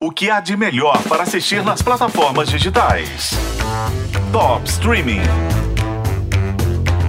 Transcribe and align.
O 0.00 0.12
que 0.12 0.30
há 0.30 0.38
de 0.38 0.56
melhor 0.56 1.02
para 1.08 1.24
assistir 1.24 1.60
nas 1.64 1.82
plataformas 1.82 2.48
digitais? 2.48 3.32
Top 4.30 4.64
Streaming. 4.68 5.22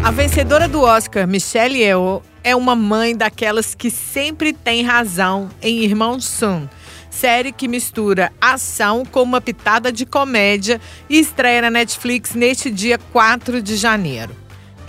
A 0.03 0.09
vencedora 0.09 0.67
do 0.67 0.81
Oscar, 0.81 1.27
Michelle 1.27 1.77
Yeoh, 1.77 2.23
é 2.43 2.55
uma 2.55 2.75
mãe 2.75 3.15
daquelas 3.15 3.75
que 3.75 3.91
sempre 3.91 4.53
tem 4.53 4.81
razão 4.81 5.49
em 5.61 5.83
Irmão 5.83 6.19
Sun, 6.19 6.67
série 7.11 7.51
que 7.51 7.67
mistura 7.67 8.33
ação 8.41 9.05
com 9.05 9.21
uma 9.21 9.39
pitada 9.39 9.91
de 9.91 10.03
comédia 10.03 10.81
e 11.07 11.19
estreia 11.19 11.61
na 11.61 11.69
Netflix 11.69 12.33
neste 12.33 12.71
dia 12.71 12.97
4 12.97 13.61
de 13.61 13.75
janeiro. 13.75 14.35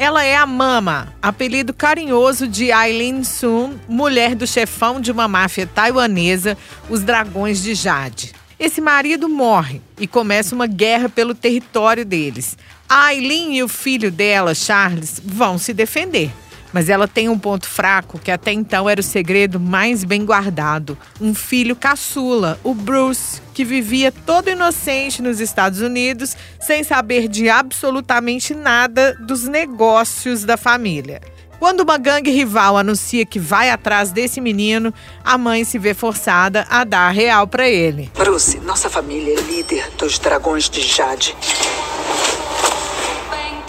Ela 0.00 0.24
é 0.24 0.34
a 0.34 0.46
Mama, 0.46 1.14
apelido 1.20 1.74
carinhoso 1.74 2.48
de 2.48 2.72
Aileen 2.72 3.22
Sun, 3.22 3.74
mulher 3.86 4.34
do 4.34 4.46
chefão 4.46 4.98
de 4.98 5.12
uma 5.12 5.28
máfia 5.28 5.66
taiwanesa, 5.66 6.56
os 6.88 7.02
Dragões 7.02 7.62
de 7.62 7.74
Jade. 7.74 8.32
Esse 8.58 8.80
marido 8.80 9.28
morre 9.28 9.82
e 9.98 10.06
começa 10.06 10.54
uma 10.54 10.66
guerra 10.66 11.10
pelo 11.10 11.34
território 11.34 12.02
deles. 12.02 12.56
A 12.88 13.08
Aileen 13.08 13.58
e 13.58 13.62
o 13.62 13.68
filho 13.68 14.10
dela, 14.10 14.54
Charles, 14.54 15.20
vão 15.22 15.58
se 15.58 15.74
defender. 15.74 16.32
Mas 16.72 16.88
ela 16.88 17.08
tem 17.08 17.28
um 17.28 17.38
ponto 17.38 17.68
fraco 17.68 18.18
que 18.18 18.30
até 18.30 18.52
então 18.52 18.88
era 18.88 19.00
o 19.00 19.04
segredo 19.04 19.58
mais 19.58 20.04
bem 20.04 20.24
guardado: 20.24 20.96
um 21.20 21.34
filho 21.34 21.74
caçula, 21.74 22.58
o 22.62 22.74
Bruce, 22.74 23.40
que 23.54 23.64
vivia 23.64 24.12
todo 24.12 24.50
inocente 24.50 25.22
nos 25.22 25.40
Estados 25.40 25.80
Unidos, 25.80 26.36
sem 26.60 26.84
saber 26.84 27.28
de 27.28 27.48
absolutamente 27.48 28.54
nada 28.54 29.14
dos 29.20 29.44
negócios 29.44 30.44
da 30.44 30.56
família. 30.56 31.20
Quando 31.60 31.80
uma 31.80 31.98
gangue 31.98 32.30
rival 32.30 32.78
anuncia 32.78 33.26
que 33.26 33.38
vai 33.38 33.68
atrás 33.68 34.10
desse 34.10 34.40
menino, 34.40 34.94
a 35.22 35.36
mãe 35.36 35.62
se 35.62 35.78
vê 35.78 35.92
forçada 35.92 36.66
a 36.70 36.84
dar 36.84 37.08
a 37.08 37.10
real 37.10 37.46
para 37.46 37.68
ele. 37.68 38.10
Bruce, 38.16 38.58
nossa 38.60 38.88
família 38.88 39.34
é 39.38 39.42
líder 39.42 39.90
dos 39.98 40.18
dragões 40.18 40.70
de 40.70 40.80
Jade. 40.80 41.36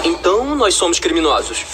Então 0.06 0.56
nós 0.56 0.74
somos 0.74 1.00
criminosos. 1.00 1.66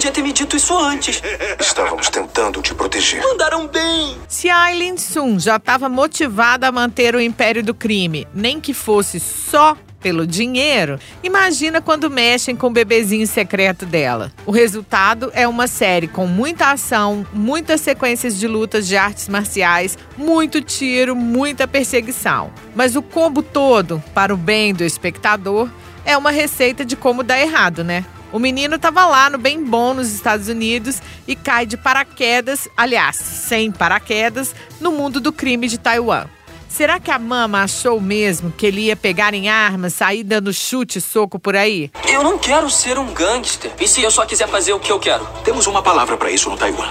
Podia 0.00 0.12
ter 0.12 0.22
me 0.22 0.32
dito 0.32 0.56
isso 0.56 0.78
antes. 0.78 1.22
Estávamos 1.60 2.08
tentando 2.08 2.62
te 2.62 2.74
proteger. 2.74 3.20
Mandaram 3.20 3.66
bem. 3.68 4.16
Se 4.26 4.48
a 4.48 4.62
Aileen 4.62 4.96
Sun 4.96 5.38
já 5.38 5.56
estava 5.56 5.90
motivada 5.90 6.66
a 6.66 6.72
manter 6.72 7.14
o 7.14 7.20
império 7.20 7.62
do 7.62 7.74
crime, 7.74 8.26
nem 8.32 8.58
que 8.62 8.72
fosse 8.72 9.20
só 9.20 9.76
pelo 10.00 10.26
dinheiro, 10.26 10.98
imagina 11.22 11.82
quando 11.82 12.08
mexem 12.08 12.56
com 12.56 12.68
o 12.68 12.70
bebezinho 12.70 13.26
secreto 13.26 13.84
dela. 13.84 14.32
O 14.46 14.50
resultado 14.50 15.30
é 15.34 15.46
uma 15.46 15.66
série 15.66 16.08
com 16.08 16.26
muita 16.26 16.70
ação, 16.70 17.26
muitas 17.30 17.82
sequências 17.82 18.38
de 18.38 18.48
lutas 18.48 18.88
de 18.88 18.96
artes 18.96 19.28
marciais, 19.28 19.98
muito 20.16 20.62
tiro, 20.62 21.14
muita 21.14 21.68
perseguição. 21.68 22.50
Mas 22.74 22.96
o 22.96 23.02
combo 23.02 23.42
todo, 23.42 24.02
para 24.14 24.32
o 24.32 24.36
bem 24.38 24.72
do 24.72 24.82
espectador, 24.82 25.68
é 26.06 26.16
uma 26.16 26.30
receita 26.30 26.86
de 26.86 26.96
como 26.96 27.22
dar 27.22 27.38
errado, 27.38 27.84
né? 27.84 28.02
O 28.32 28.38
menino 28.38 28.76
estava 28.76 29.06
lá 29.06 29.28
no 29.28 29.38
bem 29.38 29.64
bom 29.64 29.92
nos 29.92 30.12
Estados 30.12 30.48
Unidos 30.48 31.02
e 31.26 31.34
cai 31.34 31.66
de 31.66 31.76
paraquedas, 31.76 32.68
aliás, 32.76 33.16
sem 33.16 33.72
paraquedas, 33.72 34.54
no 34.80 34.92
mundo 34.92 35.20
do 35.20 35.32
crime 35.32 35.66
de 35.66 35.78
Taiwan. 35.78 36.26
Será 36.68 37.00
que 37.00 37.10
a 37.10 37.18
mama 37.18 37.64
achou 37.64 38.00
mesmo 38.00 38.52
que 38.52 38.64
ele 38.64 38.82
ia 38.82 38.94
pegar 38.94 39.34
em 39.34 39.48
armas, 39.48 39.94
sair 39.94 40.22
dando 40.22 40.52
chute 40.52 40.98
e 40.98 41.00
soco 41.00 41.36
por 41.36 41.56
aí? 41.56 41.90
Eu 42.08 42.22
não 42.22 42.38
quero 42.38 42.70
ser 42.70 42.96
um 42.96 43.12
gangster. 43.12 43.72
E 43.80 43.88
se 43.88 44.00
eu 44.00 44.10
só 44.10 44.24
quiser 44.24 44.46
fazer 44.46 44.72
o 44.72 44.78
que 44.78 44.92
eu 44.92 45.00
quero? 45.00 45.26
Temos 45.42 45.66
uma 45.66 45.82
palavra 45.82 46.16
para 46.16 46.30
isso 46.30 46.48
no 46.48 46.56
Taiwan. 46.56 46.88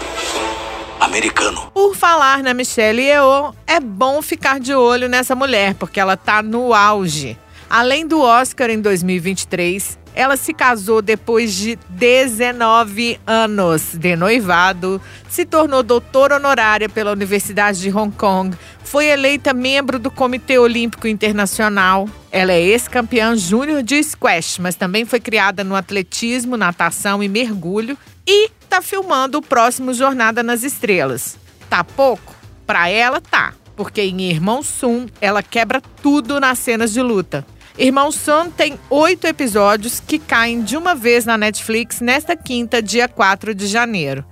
Americano. 0.99 1.71
Por 1.73 1.95
falar 1.95 2.43
na 2.43 2.53
Michelle 2.53 3.01
Yeoh, 3.01 3.55
é 3.65 3.79
bom 3.79 4.21
ficar 4.21 4.59
de 4.59 4.75
olho 4.75 5.07
nessa 5.07 5.33
mulher, 5.33 5.73
porque 5.75 5.97
ela 5.97 6.17
tá 6.17 6.43
no 6.43 6.73
auge. 6.73 7.37
Além 7.69 8.05
do 8.05 8.21
Oscar 8.21 8.69
em 8.69 8.81
2023, 8.81 9.97
ela 10.19 10.35
se 10.35 10.53
casou 10.53 11.01
depois 11.01 11.53
de 11.55 11.79
19 11.87 13.17
anos 13.25 13.95
de 13.95 14.17
noivado, 14.17 15.01
se 15.29 15.45
tornou 15.45 15.81
doutora 15.81 16.35
honorária 16.35 16.89
pela 16.89 17.13
Universidade 17.13 17.79
de 17.79 17.89
Hong 17.89 18.13
Kong, 18.13 18.53
foi 18.83 19.05
eleita 19.05 19.53
membro 19.53 19.97
do 19.97 20.11
Comitê 20.11 20.59
Olímpico 20.59 21.07
Internacional. 21.07 22.09
Ela 22.33 22.51
é 22.51 22.61
ex-campeã 22.61 23.33
júnior 23.37 23.81
de 23.81 24.03
squash, 24.03 24.59
mas 24.59 24.75
também 24.75 25.05
foi 25.05 25.21
criada 25.21 25.63
no 25.63 25.73
atletismo, 25.73 26.57
natação 26.57 27.23
e 27.23 27.29
mergulho 27.29 27.97
e 28.27 28.49
está 28.61 28.81
filmando 28.81 29.37
o 29.37 29.41
próximo 29.41 29.93
Jornada 29.93 30.43
nas 30.43 30.63
Estrelas. 30.63 31.37
Tá 31.69 31.81
pouco? 31.81 32.35
Para 32.67 32.89
ela 32.89 33.21
tá, 33.21 33.53
porque 33.73 34.01
em 34.01 34.23
Irmão 34.23 34.61
Sun 34.63 35.07
ela 35.21 35.41
quebra 35.41 35.81
tudo 36.03 36.41
nas 36.41 36.59
cenas 36.59 36.91
de 36.91 37.01
luta. 37.01 37.45
Irmão 37.79 38.11
Sun 38.11 38.49
tem 38.51 38.77
oito 38.89 39.25
episódios 39.25 40.01
que 40.01 40.19
caem 40.19 40.61
de 40.61 40.75
uma 40.75 40.93
vez 40.93 41.23
na 41.23 41.37
Netflix 41.37 42.01
nesta 42.01 42.35
quinta, 42.35 42.81
dia 42.81 43.07
4 43.07 43.55
de 43.55 43.67
janeiro. 43.67 44.25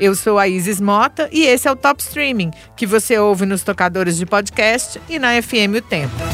Eu 0.00 0.16
sou 0.16 0.36
a 0.36 0.48
Isis 0.48 0.80
Mota 0.80 1.28
e 1.30 1.44
esse 1.44 1.68
é 1.68 1.70
o 1.70 1.76
Top 1.76 2.02
Streaming, 2.02 2.50
que 2.76 2.86
você 2.86 3.16
ouve 3.16 3.46
nos 3.46 3.62
tocadores 3.62 4.16
de 4.16 4.26
podcast 4.26 5.00
e 5.08 5.16
na 5.16 5.40
FM 5.40 5.78
O 5.78 5.80
Tempo. 5.80 6.27